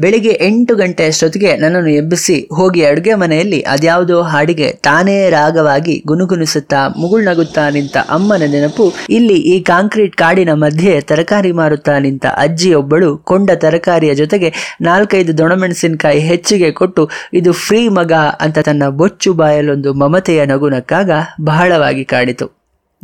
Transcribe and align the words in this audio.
ಬೆಳಿಗ್ಗೆ 0.00 0.38
ಎಂಟು 0.40 0.76
ಗಂಟೆ 0.76 1.06
ಅಷ್ಟೊತ್ತಿಗೆ 1.06 1.56
ನನ್ನನ್ನು 1.56 1.90
ಎಬ್ಬಿಸಿ 1.90 2.48
ಹೋಗಿ 2.54 2.84
ಅಡುಗೆ 2.84 3.14
ಮನೆಯಲ್ಲಿ 3.14 3.60
ಅದ್ಯಾವುದೋ 3.60 4.22
ಹಾಡಿಗೆ 4.22 4.72
ತಾನೇ 4.72 5.30
ರಾಗವಾಗಿ 5.30 6.02
ಗುನುಗುನಿಸುತ್ತಾ 6.06 6.88
ಮುಗುಳ್ನಗುತ್ತಾ 6.88 7.70
ನಿಂತ 7.70 7.96
ಅಮ್ಮನ 7.96 8.42
ನೆನಪು 8.50 8.94
ಇಲ್ಲಿ 9.10 9.34
ಈ 9.34 9.60
ಕಾಂಕ್ರೀಟ್ 9.60 10.16
ಕಾಡಿನ 10.16 10.52
ಮಧ್ಯೆ 10.52 11.00
ತರಕಾರಿ 11.00 11.52
ಮಾರುತ್ತಾ 11.52 11.98
ನಿಂತ 11.98 12.26
ಅಜ್ಜಿಯೊಬ್ಬಳು 12.26 13.18
ಕೊಂಡ 13.18 13.50
ತರಕಾರಿಯ 13.54 14.14
ಜೊತೆಗೆ 14.14 14.52
ನಾಲ್ಕೈದು 14.80 15.38
ದೊಣಮೆಣಸಿನಕಾಯಿ 15.38 16.20
ಹೆಚ್ಚಿಗೆ 16.20 16.70
ಕೊಟ್ಟು, 16.70 17.10
ಇದು 17.32 17.52
ಫ್ರೀ 17.52 17.88
ಮಗ 17.88 18.12
ಅಂತ 18.12 18.58
ತನ್ನ 18.58 18.88
ಬೊಚ್ಚು 18.88 19.34
ಬಾಯಲೊಂದು 19.34 19.94
ಮಮತೆಯ 19.94 20.44
ನಗುನಕ್ಕಾಗ 20.44 21.10
ಬಹಳವಾಗಿ 21.40 22.04
ಕಾಡಿತು. 22.04 22.46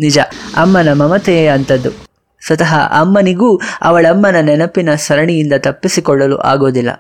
ನಿಜ, 0.00 0.18
ಅಮ್ಮನ 0.56 0.92
ಮಮತೆಯೇ 0.92 1.46
ಅಂಥದ್ದು. 1.46 2.13
ಸ್ವತಃ 2.46 2.76
ಅಮ್ಮನಿಗೂ 3.00 3.61
ಅವಳಮ್ಮನ 3.82 4.36
ನೆನಪಿನ 4.40 4.94
ಸರಣಿಯಿಂದ 4.94 5.52
ತಪ್ಪಿಸಿಕೊಳ್ಳಲು 5.58 6.38
ಆಗೋದಿಲ್ಲ. 6.38 6.90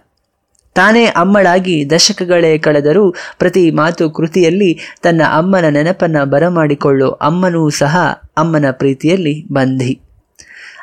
ತಾನೇ 0.74 1.04
ಅಮ್ಮಳಾಗಿ 1.04 1.90
ದಶಕಗಳೇ 1.90 2.58
ಕಳೆದರೂ 2.58 3.14
ಪ್ರತಿ 3.38 3.70
ಮಾತು 3.70 4.10
ಕೃತಿಯಲ್ಲಿ 4.10 4.78
ತನ್ನ 5.02 5.22
ಅಮ್ಮನ 5.28 5.64
ನೆನಪನ್ನು 5.68 6.30
ಬರಮಾಡಿಕೊಳ್ಳೋ 6.30 7.10
ಅಮ್ಮನೂ 7.10 7.70
ಸಹ 7.70 7.96
ಅಮ್ಮನ 8.36 8.64
ಪ್ರೀತಿಯಲ್ಲಿ 8.70 9.46
ಬಂಧಿ 9.52 10.00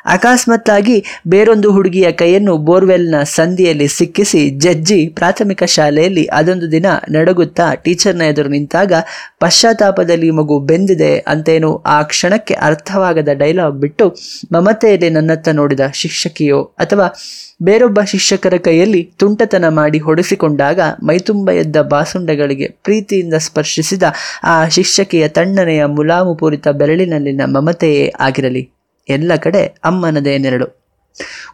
ಅಕಸ್ಮಾತ್ತಾಗಿ 0.04 1.04
ಬೇರೊಂದು 1.28 1.72
ಹುಡುಗಿಯ 1.72 2.12
ಕೈಯನ್ನು 2.12 2.58
ಬೋರ್ವೆಲ್ನ 2.58 3.22
ಸಂದಿಯಲ್ಲಿ 3.22 3.88
ಸಿಕ್ಕಿಸಿ 3.88 4.50
ಜಜ್ಜಿ 4.58 5.08
ಪ್ರಾಥಮಿಕ 5.08 5.62
ಶಾಲೆಯಲ್ಲಿ 5.64 6.26
ಅದೊಂದು 6.26 6.72
ದಿನ 6.72 6.86
ನಡಗುತ್ತಾ 7.08 7.74
ಟೀಚರ್ನ 7.74 8.22
ಎದುರು 8.22 8.48
ನಿಂತಾಗ 8.48 8.92
ಪಶ್ಚಾತ್ತಾಪದಲ್ಲಿ 9.38 10.30
ಮಗು 10.30 10.60
ಬೆಂದಿದೆ 10.60 11.18
ಅಂತೇನು 11.18 11.82
ಆ 11.86 12.02
ಕ್ಷಣಕ್ಕೆ 12.02 12.54
ಅರ್ಥವಾಗದ 12.54 13.28
ಡೈಲಾಗ್ 13.34 13.78
ಬಿಟ್ಟು 13.80 14.16
ಮಮತೆಯಲ್ಲಿ 14.52 15.10
ನನ್ನತ್ತ 15.10 15.48
ನೋಡಿದ 15.52 15.80
ಶಿಕ್ಷಕಿಯೋ 15.92 16.62
ಅಥವಾ 16.78 17.08
ಬೇರೊಬ್ಬ 17.62 18.00
ಶಿಕ್ಷಕರ 18.04 18.54
ಕೈಯಲ್ಲಿ 18.56 19.02
ತುಂಟತನ 19.18 19.68
ಮಾಡಿ 19.68 19.98
ಹೊಡೆಸಿಕೊಂಡಾಗ 19.98 20.80
ಮೈತುಂಬ 21.02 21.50
ಎದ್ದ 21.50 21.76
ಬಾಸುಂಡಗಳಿಗೆ 21.82 22.68
ಪ್ರೀತಿಯಿಂದ 22.84 23.34
ಸ್ಪರ್ಶಿಸಿದ 23.34 24.02
ಆ 24.44 24.68
ಶಿಕ್ಷಕಿಯ 24.68 25.28
ತಣ್ಣನೆಯ 25.28 25.84
ಮುಲಾಮುಪೂರಿತ 25.86 26.68
ಬೆರಳಿನಲ್ಲಿನ 26.68 27.40
ಮಮತೆಯೇ 27.46 28.12
ಆಗಿರಲಿ. 28.20 28.81
ಎಲ್ಲ 29.08 29.32
ಕಡೆ 29.36 29.66
ಅಮ್ಮನದೇ 29.66 30.38
ನೆರಳು. 30.38 30.82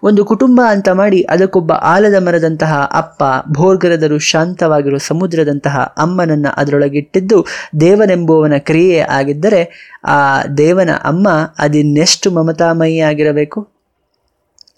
ಒಂದು 0.03 0.25
ಕುಟುಂಬ 0.25 0.61
ಅಂತ 0.69 0.89
ಮಾಡಿ 0.89 1.23
ಅದಕ್ಕೊಬ್ಬ 1.23 1.73
ಆಲದ 1.73 2.15
ಮರದಂತಹ 2.23 2.91
ಅಪ್ಪ 2.93 3.23
ಭೋರ್ಗರದರು 3.53 4.19
ಶಾಂತವಾಗಿರುವ 4.19 4.99
ಸಮುದ್ರದಂತಹ 4.99 5.95
ಅಮ್ಮನನ್ನ 5.99 6.47
ಅದರೊಳಗಿಟ್ಟಿದ್ದು 6.57 7.47
ದೇವನೆಂಬುವವನ 7.81 8.53
ಕ್ರಿಯೆ 8.59 8.99
ಆಗಿದ್ದರೆ 8.99 9.95
ಆ 10.05 10.43
ದೇವನ 10.45 10.91
ಅಮ್ಮ 11.05 11.29
ಅದಿನ್ನೆಷ್ಟು 11.59 12.31
ಮಮತಾಮಯಿ 12.31 13.01
ಆಗಿರಬೇಕು 13.01 13.69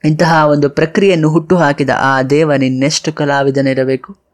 ಇಂತಹ 0.05 0.47
ಒಂದು 0.49 0.71
ಪ್ರಕ್ರಿಯೆಯನ್ನು 0.71 1.31
ಹುಟ್ಟುಹಾಕಿದ 1.31 1.91
ಆ 2.01 2.23
ದೇವನಿನ್ನೆಷ್ಟು 2.23 3.13
ಕಲಾವಿದನಿರಬೇಕು? 3.13 4.30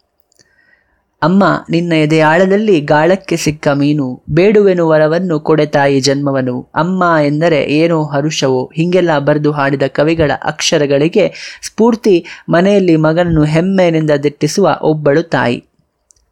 ಅಮ್ಮ, 1.23 1.45
ನಿನ್ನ 1.71 1.93
ಎದೆಯಾಳದಲ್ಲಿ 1.93 2.81
ಗಾಳಕ್ಕೆ 2.81 3.37
ಸಿಕ್ಕ 3.37 3.69
ಮೀನು 3.69 4.23
ಬೇಡುವೆನು 4.31 4.89
ವರವನ್ನು 4.89 5.41
ಕೊಡೆ 5.41 5.67
ತಾಯಿ 5.67 6.01
ಜನ್ಮವನು. 6.01 6.61
ಅಮ್ಮ 6.75 7.05
ಎಂದರೆ 7.25 7.63
ಏನೋ 7.63 8.05
ಹರುಷವೋ. 8.05 8.71
ಹೀಗೆಲ್ಲ 8.75 9.19
ಬರೆದು 9.19 9.53
ಹಾಡಿದ 9.53 9.83
ಕವಿಗಳ 9.87 10.31
ಅಕ್ಷರಗಳಿಗೆ 10.45 11.59
ಸ್ಫೂರ್ತಿ, 11.63 12.27
ಮನೆಯಲ್ಲಿ 12.49 12.97
ಮಗನನ್ನು 12.97 13.45
ಹೆಮ್ಮೆಯಿಂದ 13.45 14.11
ದಿಟ್ಟಿಸುವ 14.23 14.79
ಒಬ್ಬಳು 14.83 15.23
ತಾಯಿ. 15.23 15.65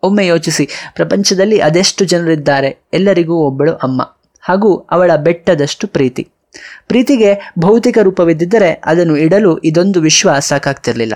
ಒಮ್ಮೆ 0.02 0.26
ಯೋಚಿಸಿ, 0.26 0.68
ಪ್ರಪಂಚದಲ್ಲಿ 0.94 1.60
ಅದೆಷ್ಟು 1.60 2.04
ಜನರಿದ್ದಾರೆ? 2.04 2.78
ಎಲ್ಲರಿಗೂ 2.92 3.34
ಒಬ್ಬಳು 3.34 3.72
ಅಮ್ಮ 3.72 4.02
ಹಾಗೂ 4.40 4.76
ಅವಳ 4.76 5.10
ಬೆಟ್ಟದಷ್ಟು 5.16 5.86
ಪ್ರೀತಿ. 5.86 6.28
ಪ್ರೀತಿಗೆ 6.88 7.52
ಭೌತಿಕ 7.58 7.98
ರೂಪವಿದ್ದಿದ್ದರೆ 8.02 8.82
ಅದನ್ನು 8.84 9.16
ಇಡಲು 9.16 9.58
ಇದೊಂದು 9.58 10.00
ವಿಶ್ವ 10.00 10.30
ಸಾಕಾಗ್ತಿರ್ಲಿಲ್ಲ. 10.38 11.14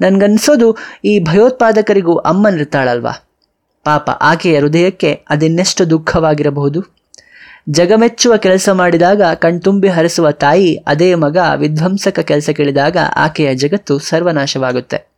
ನನ್ಗನ್ಸೋದು 0.00 0.76
ಈ 1.04 1.18
ಭಯೋತ್ಪಾದಕರಿಗೂ 1.18 2.16
ಅಮ್ಮನಿರ್ತಾಳಲ್ವಾ 2.16 3.28
ಪಾಪ 3.84 4.10
ಆಕೆಯ 4.10 4.60
ಹೃದಯಕ್ಕೆ 4.60 5.12
ಅದಿನ್ನೆಷ್ಟು 5.30 5.90
ದುಃಖವಾಗಿರಬಹುದು? 5.90 7.02
ಜಗಮೆಚ್ಚುವ 7.70 8.36
ಕೆಲಸ 8.36 8.68
ಮಾಡಿದಾಗ, 8.72 9.22
ಕಣ್ತುಂಬಿ 9.22 9.88
ಹರಿಸುವ 9.88 10.30
ತಾಯಿ, 10.30 10.76
ಅದೇ 10.76 11.14
ಮಗ, 11.14 11.36
ವಿಧ್ವಂಸಕ 11.56 12.20
ಕೆಲಸಕ್ಕಿಳಿದಾಗ 12.20 12.96
ಆಕೆಯ 13.16 13.54
ಜಗತ್ತು 13.54 13.98
ಸರ್ವನಾಶವಾಗುತ್ತೆ. 13.98 15.12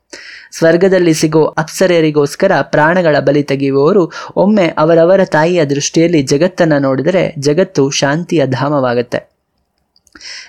ಸ್ವರ್ಗದಲ್ಲಿ 0.52 1.14
ಸಿಗೋ 1.14 1.44
ಅಪ್ಸರೆಯರಿಗೋಸ್ಕರ 1.44 2.52
ಪ್ರಾಣಗಳ 2.62 3.16
ಬಲಿ 3.20 3.42
ತೆಗೆಯುವವರು, 3.42 4.12
ಒಮ್ಮೆ 4.36 4.74
ಅವರವರ 4.78 5.24
ತಾಯಿಯ 5.24 5.64
ದೃಷ್ಟಿಯಲ್ಲಿ 5.64 6.22
ಜಗತ್ತನ್ನು 6.22 6.78
ನೋಡಿದರೆ 6.78 7.34
ಜಗತ್ತು 7.38 7.90
ಶಾಂತಿಯ 7.90 8.46
ಧಾಮವಾಗುತ್ತೆ. 8.46 9.33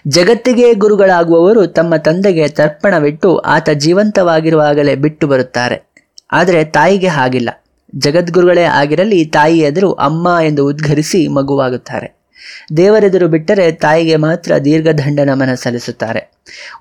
ಜಗತ್ತಿಗೆ 0.08 0.74
ಗುರುಗಳಾಗುವವರು 0.74 1.68
ತಮ್ಮ 1.68 1.96
ತಂದೆಗೆ 1.96 2.48
ತರ್ಪಣವಿಟ್ಟು 2.48 3.38
ಆತ 3.38 3.70
ಜೀವಂತವಾಗಿರುವಾಗಲೇ 3.70 4.96
ಬಿಟ್ಟು 4.96 5.28
ಬರುತ್ತಾರೆ. 5.28 5.92
ಆದರೆ 6.32 6.64
ತಾಯಿಗೆ 6.64 7.08
ಹಾಗಿಲ್ಲ. 7.08 7.50
ಜಗದ್ಗುರುಗಳೇ 7.96 8.64
ಆಗಿರಲಿ 8.64 9.26
ತಾಯಿ 9.26 9.60
ಎದುರು 9.60 9.92
ಅಮ್ಮ 9.92 10.38
ಎಂದು 10.46 10.68
ಉದ್ಘರಿಸಿ 10.68 11.28
ಮಗುವಾಗುತ್ತಾರೆ. 11.28 12.26
ದೇವರೆದುರು 12.78 13.28
ಬಿಟ್ಟರೆ 13.28 13.72
ತಾಯಿಗೆ 13.72 14.16
ಮಾತ್ರ 14.16 14.58
ದೀರ್ಘದಂಡ 14.58 15.20
ನಮನ 15.20 15.54
ಸಲ್ಲಿಸುತ್ತಾರೆ 15.54 16.32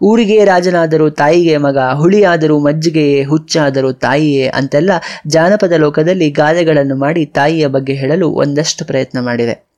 ಊರಿಗೆ 0.03 0.45
ರಾಜನಾದರೂ 0.45 1.11
ತಾಯಿಗೆ 1.11 1.57
ಮಗ, 1.57 1.79
ಹುಳಿಯಾದರೂ 1.95 2.59
ಮಜ್ಜಿಗೆಯೇ, 2.59 3.25
ಹುಚ್ಚಾದರೂ 3.25 3.93
ತಾಯಿಯೇ 3.93 4.49
ಅಂತೆಲ್ಲ 4.49 4.91
ಜಾನಪದ 5.27 5.73
ಲೋಕದಲ್ಲಿ 5.73 6.31
ಗಾದೆಗಳನ್ನು 6.31 6.97
ಮಾಡಿ 6.97 7.27
ತಾಯಿಯ 7.27 7.67
ಬಗ್ಗೆ 7.67 7.93
ಹೇಳಲು 7.93 8.29
ಒಂದಷ್ಟು 8.31 8.85
ಪ್ರಯತ್ನ 8.85 9.21
ಮಾಡಿವೆ 9.21 9.74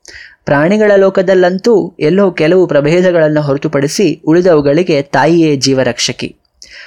ಪ್ರಾಣಿಗಳ 0.46 0.92
ಲೋಕದಲ್ಲಂತೂ 0.96 1.94
ಎಲ್ಲೋ 2.00 2.30
ಕೆಲವು 2.30 2.66
ಪ್ರಭೇದಗಳನ್ನು 2.66 3.40
ಹೊರತುಪಡಿಸಿ 3.40 4.20
ಉಳಿದವುಗಳಿಗೆ 4.26 5.02
ತಾಯಿಯೇ 5.02 5.56
ಜೀವರಕ್ಷಕಿ. 5.56 6.36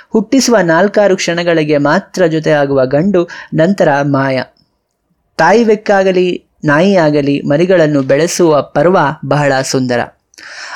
ಹುಟ್ಟಿಸುವ 0.10 0.58
ನಾಲ್ಕಾರು 0.64 1.16
ಕ್ಷಣಗಳಿಗೆ 1.16 1.78
ಮಾತ್ರ 1.78 2.26
ಜೊತೆಯಾಗುವ 2.26 2.86
ಗಂಡು 2.86 3.30
ನಂತರ 3.54 3.90
ಮಾಯ. 4.02 4.44
ತಾಯಿ 5.38 5.64
ಬೆಕ್ಕಾಗಲಿ 5.64 6.44
ನಾಯಿಯಾಗಲಿ 6.66 7.42
ಮರಿಗಳನ್ನು 7.42 8.02
ಬೆಳೆಸುವ 8.02 8.62
ಪರ್ವ 8.62 8.98
ಬಹಳ 9.26 9.54
ಸುಂದರ. 9.64 10.00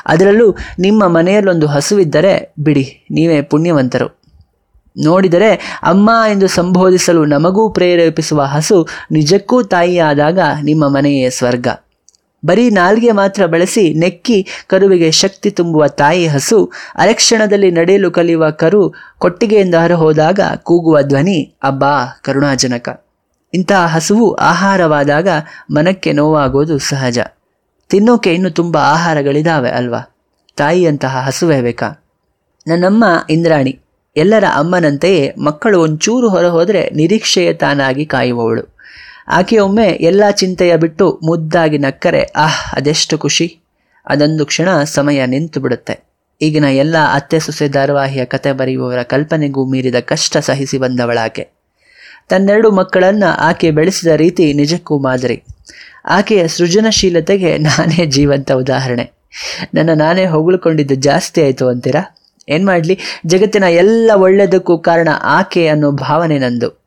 ಅದರಲ್ಲೂ 0.05 0.55
ನಿಮ್ಮ 0.79 1.07
ಮನೆಯಲ್ಲೊಂದು 1.07 1.67
ಹಸುವಿದ್ದರೆ 1.67 2.53
ಬಿಡಿ, 2.59 2.85
ನೀವೇ 3.11 3.41
ಪುಣ್ಯವಂತರು. 3.41 4.07
ನೋಡಿದರೆ 5.03 5.79
ಅಮ್ಮ 5.83 6.09
ಎಂದು 6.31 6.47
ಸಂಬೋಧಿಸಲು 6.47 7.25
ನಮಗೂ 7.25 7.69
ಪ್ರೇರೇಪಿಸುವ 7.69 8.41
ಹಸು 8.41 8.87
ನಿಜಕ್ಕೂ 9.11 9.63
ತಾಯಿಯಾದಾಗ 9.63 10.39
ನಿಮ್ಮ 10.63 10.87
ಮನೆಯೇ 10.87 11.29
ಸ್ವರ್ಗ. 11.29 11.67
ಬರೀ 12.45 12.69
ನಾಲ್ಗೆ 12.69 13.11
ಮಾತ್ರ 13.11 13.45
ಬಳಸಿ 13.45 13.93
ನೆಕ್ಕಿ 13.93 14.47
ಕರುವಿಗೆ 14.67 15.11
ಶಕ್ತಿ 15.11 15.51
ತುಂಬುವ 15.51 15.87
ತಾಯಿ 15.87 16.27
ಹಸು 16.27 16.71
ಅರಕ್ಷಣದಲ್ಲಿ 16.95 17.71
ನಡೆಯಲು 17.71 18.11
ಕಲಿಯುವ 18.11 18.49
ಕರು 18.49 18.93
ಕೊಟ್ಟಿಗೆಯಿಂದ 19.19 19.75
ಹೊರಹೋದಾಗ 19.75 20.39
ಕೂಗುವ 20.55 21.01
ಧ್ವನಿ, 21.01 21.55
ಅಬ್ಬಾ, 21.63 22.05
ಕರುಣಾಜನಕ. 22.21 23.05
ಇಂತಹ 23.53 23.85
ಹಸುವು 23.85 24.33
ಆಹಾರವಾದಾಗ 24.33 25.27
ಮನಕ್ಕೆ 25.71 26.13
ನೋವಾಗೋದು 26.13 26.77
ಸಹಜ. 26.77 27.19
ತಿನ್ನೋಕೆ 27.89 28.33
ಇನ್ನು 28.33 28.49
ತುಂಬ 28.49 28.77
ಆಹಾರಗಳಿದಾವೆ 28.77 29.69
ಅಲ್ವಾ? 29.69 30.15
ತಾಯಿಯಂತಹ 30.55 31.23
ಹಸುವೇ 31.25 31.61
ಬೇಕಾ? 31.61 32.05
ನನ್ನಮ್ಮ 32.67 33.05
ಇಂದ್ರಾಣಿ, 33.29 33.79
ಎಲ್ಲರ 34.15 34.43
ಅಮ್ಮನಂತೆಯೇ 34.55 35.35
ಮಕ್ಕಳು 35.43 35.81
ಒಂಚೂರು 35.81 36.29
ಹೊರ 36.29 36.45
ಹೋದರೆ 36.45 36.89
ನಿರೀಕ್ಷೆಯ 36.89 37.53
ತಾನಾಗಿ 37.53 38.05
ಕಾಯುವವಳು. 38.05 38.73
ಆಕೆಯೊಮ್ಮೆ 39.27 39.87
ಎಲ್ಲ 39.87 40.23
ಚಿಂತೆಯ 40.31 40.77
ಬಿಟ್ಟು 40.77 41.19
ಮುದ್ದಾಗಿ 41.23 41.77
ನಕ್ಕರೆ, 41.77 42.23
ಆಹ್, 42.35 42.75
ಅದೆಷ್ಟು 42.75 43.17
ಖುಷಿ. 43.17 43.59
ಅದೊಂದು 44.07 44.45
ಕ್ಷಣ 44.45 44.83
ಸಮಯ 44.83 45.25
ನಿಂತು 45.25 45.59
ಬಿಡುತ್ತೆ. 45.59 46.13
ಈಗಿನ 46.41 46.63
ಎಲ್ಲ 46.63 46.95
ಅತ್ತೆ 47.13 47.39
ಸೊಸೆ 47.39 47.67
ಧಾರಾವಾಹಿಯ 47.67 48.25
ಕತೆ 48.25 48.51
ಬರೆಯುವವರ 48.51 49.03
ಕಲ್ಪನೆಗೂ 49.03 49.65
ಮೀರಿದ 49.65 49.95
ಕಷ್ಟ 49.99 50.37
ಸಹಿಸಿ 50.37 50.77
ಬಂದವಳಾಕೆ. 50.77 51.49
ತನ್ನೆರಡು 52.29 52.71
ಮಕ್ಕಳನ್ನ 52.71 53.23
ಆಕೆ 53.37 53.71
ಬೆಳೆಸಿದ 53.71 54.07
ರೀತಿ 54.07 54.53
ನಿಜಕ್ಕೂ 54.53 54.99
ಮಾದರಿ. 54.99 55.43
ಆಕೆಯ 56.05 56.47
ಸೃಜನಶೀಲತೆಗೆ 56.47 57.57
ನಾನೇ 57.57 58.05
ಜೀವಂತ 58.05 58.51
ಉದಾಹರಣೆ. 58.51 59.11
ನನ್ನ 59.73 59.89
ನಾನೇ 59.95 60.25
ಹೊಗಳಿಕೊಂಡಿದ್ದು 60.25 60.95
ಜಾಸ್ತಿ 60.95 61.43
ಆಯಿತು 61.43 61.67
ಅಂತೀರಾ? 61.67 62.15
ಏನು 62.49 62.65
ಮಾಡಲಿ? 62.65 62.99
ಜಗತ್ತಿನ 63.25 63.63
ಎಲ್ಲ 63.63 64.11
ಒಳ್ಳೆಯದಕ್ಕೂ 64.15 64.77
ಕಾರಣ 64.77 65.07
ಆಕೆ 65.23 65.67
ಅನ್ನೋ 65.67 65.91
ಭಾವನೆ 65.91 66.39
ನಂದು. 66.39 66.82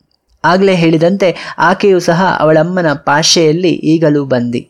ಆಗಲೇ 0.47 0.75
ಹೇಳಿದಂತೆ 0.75 1.29
ಆಕೆಯು 1.59 2.01
ಸಹ 2.01 2.37
ಅವಳಮ್ಮನ 2.39 2.93
ಪಾಶೆಯಲ್ಲಿ 2.93 3.69
ಈಗಲೂ 3.69 4.25
ಬಂದಿ. 4.25 4.63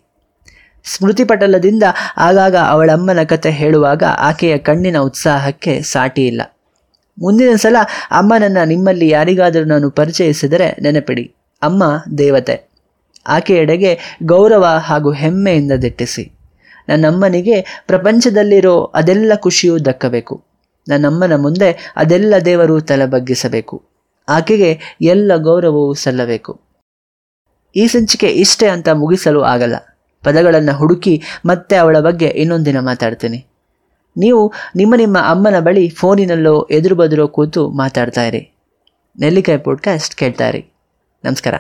ಸ್ಮೃತಿಪಟಲದಿಂದ 0.85 1.83
ಆಗಾಗ 2.17 2.57
ಅವಳಮ್ಮನ 2.57 3.23
ಕತೆ 3.25 3.51
ಹೇಳುವಾಗ 3.51 4.03
ಆಕೆಯ 4.19 4.59
ಕಣ್ಣಿನ 4.59 4.99
ಉತ್ಸಾಹಕ್ಕೆ 4.99 5.83
ಸಾಟಿ 5.83 6.27
ಇಲ್ಲ. 6.27 6.43
ಮುಂದಿನ 7.19 7.57
ಸಲ 7.57 7.77
ಅಮ್ಮನನ್ನು 8.11 8.69
ನಿಮ್ಮಲ್ಲಿ 8.69 9.09
ಯಾರಿಗಾದರೂ 9.09 9.65
ನಾನು 9.65 9.91
ಪರಿಚಯಿಸಿದರೆ 9.91 10.77
ನೆನಪಿಡಿ. 10.83 11.35
ಅಮ್ಮ 11.63 11.85
ದೇವತೆ. 12.19 12.57
ಆಕೆಯೆಡೆಗೆ 13.27 14.19
ಗೌರವ 14.23 14.65
ಹಾಗೂ 14.65 15.13
ಹೆಮ್ಮೆಯಿಂದ 15.13 15.73
ದಿಟ್ಟಿಸಿ. 15.73 16.25
ನನ್ನಮ್ಮನಿಗೆ 16.89 17.85
ಪ್ರಪಂಚದಲ್ಲಿರೋ 17.87 18.93
ಅದೆಲ್ಲ 18.95 19.33
ಖುಷಿಯೂ 19.37 19.79
ದಕ್ಕಬೇಕು. 19.79 20.45
ನನ್ನಮ್ಮನ 20.89 21.33
ಮುಂದೆ 21.37 21.93
ಅದೆಲ್ಲ 21.97 22.35
ದೇವರು 22.45 22.81
ತಲೆ 22.81 23.07
ಬಗ್ಗಿಸಬೇಕು. 23.07 23.83
ಆಕೆಗೆ 24.29 24.97
ಎಲ್ಲ 25.01 25.33
ಗೌರವವೂ 25.37 25.95
ಸಲ್ಲಬೇಕು. 25.95 26.61
ಈ 27.77 27.87
ಸಂಚಿಕೆ 27.87 28.27
ಇಷ್ಟೇ 28.27 28.67
ಅಂತ 28.67 28.89
ಮುಗಿಸಲು 28.89 29.43
ಆಗಲ್ಲ. 29.43 29.77
ಪದಗಳನ್ನು 30.25 30.77
ಹುಡುಕಿ 30.77 31.23
ಮತ್ತೆ 31.47 31.77
ಅವಳ 31.77 32.01
ಬಗ್ಗೆ 32.01 32.27
ಇನ್ನೊಂದಿನ 32.27 32.81
ಮಾತಾಡ್ತೀನಿ. 32.81 33.47
ನೀವು 34.17 34.53
ನಿಮ್ಮ 34.77 34.95
ನಿಮ್ಮ 34.97 35.19
ಅಮ್ಮನ 35.19 35.61
ಬಳಿ 35.61 35.89
ಫೋನಿನಲ್ಲೋ 35.89 36.69
ಎದುರು 36.71 36.95
ಬದುರೋ 36.95 37.29
ಕೂತು 37.29 37.71
ಮಾತಾಡ್ತಾ 37.71 38.25
ಇರಿ. 38.25 38.53
ನೆಲ್ಲಿಕಾಯಿ 39.21 39.59
ಪಾಡ್ಕಾಸ್ಟ್ 39.59 40.15
ಕೇಳ್ತಾ 40.15 40.49
ಇರಿ. 40.49 40.73
ನಮಸ್ಕಾರ. 41.25 41.55